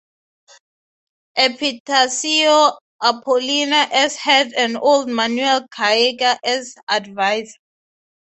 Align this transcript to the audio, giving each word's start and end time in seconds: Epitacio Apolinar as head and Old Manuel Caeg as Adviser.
Epitacio 1.37 2.73
Apolinar 3.03 3.91
as 3.93 4.15
head 4.15 4.51
and 4.57 4.75
Old 4.81 5.07
Manuel 5.07 5.67
Caeg 5.67 6.23
as 6.43 6.73
Adviser. 6.89 7.53